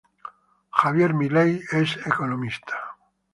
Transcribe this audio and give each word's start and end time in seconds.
Javier 0.79 1.13
Milei 1.19 1.61
es 1.81 1.95
economista. 2.13 2.73